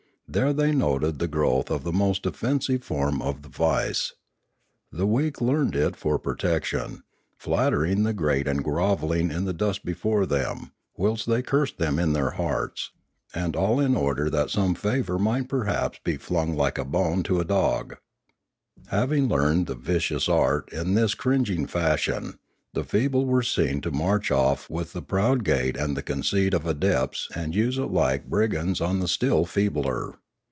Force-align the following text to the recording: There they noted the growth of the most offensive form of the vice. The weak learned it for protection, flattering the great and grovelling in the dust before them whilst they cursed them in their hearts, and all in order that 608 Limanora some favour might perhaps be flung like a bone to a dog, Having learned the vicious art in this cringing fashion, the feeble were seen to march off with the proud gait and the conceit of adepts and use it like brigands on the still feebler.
There 0.31 0.53
they 0.53 0.71
noted 0.71 1.19
the 1.19 1.27
growth 1.27 1.69
of 1.69 1.83
the 1.83 1.91
most 1.91 2.25
offensive 2.25 2.85
form 2.85 3.21
of 3.21 3.41
the 3.41 3.49
vice. 3.49 4.13
The 4.89 5.05
weak 5.05 5.41
learned 5.41 5.75
it 5.75 5.97
for 5.97 6.17
protection, 6.17 7.03
flattering 7.37 8.03
the 8.03 8.13
great 8.13 8.47
and 8.47 8.63
grovelling 8.63 9.29
in 9.29 9.43
the 9.43 9.51
dust 9.51 9.83
before 9.83 10.25
them 10.25 10.71
whilst 10.95 11.27
they 11.27 11.41
cursed 11.41 11.79
them 11.79 11.99
in 11.99 12.13
their 12.13 12.29
hearts, 12.29 12.91
and 13.33 13.57
all 13.57 13.81
in 13.81 13.93
order 13.93 14.29
that 14.29 14.49
608 14.49 14.53
Limanora 14.53 14.65
some 14.65 14.91
favour 14.91 15.19
might 15.19 15.49
perhaps 15.49 15.99
be 16.01 16.15
flung 16.15 16.55
like 16.55 16.77
a 16.77 16.85
bone 16.85 17.23
to 17.23 17.41
a 17.41 17.45
dog, 17.45 17.97
Having 18.87 19.27
learned 19.27 19.67
the 19.67 19.75
vicious 19.75 20.29
art 20.29 20.71
in 20.71 20.93
this 20.93 21.13
cringing 21.13 21.67
fashion, 21.67 22.37
the 22.73 22.85
feeble 22.85 23.25
were 23.25 23.43
seen 23.43 23.81
to 23.81 23.91
march 23.91 24.31
off 24.31 24.69
with 24.69 24.93
the 24.93 25.01
proud 25.01 25.43
gait 25.43 25.75
and 25.75 25.97
the 25.97 26.01
conceit 26.01 26.53
of 26.53 26.65
adepts 26.65 27.27
and 27.35 27.53
use 27.53 27.77
it 27.77 27.91
like 27.91 28.29
brigands 28.29 28.79
on 28.79 29.01
the 29.01 29.09
still 29.09 29.43
feebler. 29.45 30.13